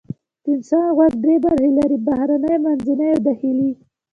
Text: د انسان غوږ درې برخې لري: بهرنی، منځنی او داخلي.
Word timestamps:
د 0.43 0.45
انسان 0.55 0.87
غوږ 0.97 1.13
درې 1.23 1.35
برخې 1.45 1.69
لري: 1.77 1.97
بهرنی، 2.07 2.55
منځنی 2.63 3.07
او 3.15 3.19
داخلي. 3.27 3.71